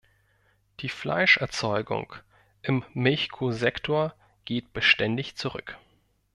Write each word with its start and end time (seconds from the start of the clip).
Die 0.79 0.89
Fleischerzeugung 0.89 2.15
im 2.63 2.83
Milchkuhsektor 2.95 4.15
geht 4.45 4.73
beständig 4.73 5.35
zurück. 5.35 5.77